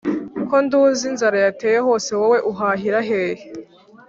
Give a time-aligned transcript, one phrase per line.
[0.47, 3.45] ko nduzi inzara yateye hose, wowe uhahira hehe